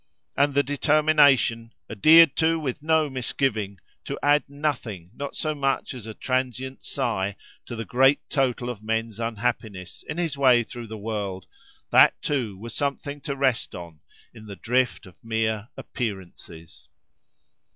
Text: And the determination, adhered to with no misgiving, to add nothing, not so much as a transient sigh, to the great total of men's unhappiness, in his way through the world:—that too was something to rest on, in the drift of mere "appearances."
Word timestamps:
And 0.35 0.55
the 0.55 0.63
determination, 0.63 1.73
adhered 1.87 2.35
to 2.37 2.59
with 2.59 2.81
no 2.81 3.07
misgiving, 3.07 3.77
to 4.05 4.17
add 4.23 4.43
nothing, 4.49 5.11
not 5.13 5.35
so 5.35 5.53
much 5.53 5.93
as 5.93 6.07
a 6.07 6.15
transient 6.15 6.83
sigh, 6.83 7.35
to 7.67 7.75
the 7.75 7.85
great 7.85 8.27
total 8.27 8.67
of 8.71 8.81
men's 8.81 9.19
unhappiness, 9.19 10.03
in 10.09 10.17
his 10.17 10.35
way 10.35 10.63
through 10.63 10.87
the 10.87 10.97
world:—that 10.97 12.19
too 12.19 12.57
was 12.57 12.73
something 12.73 13.21
to 13.21 13.35
rest 13.35 13.75
on, 13.75 13.99
in 14.33 14.47
the 14.47 14.55
drift 14.55 15.05
of 15.05 15.23
mere 15.23 15.69
"appearances." 15.77 16.89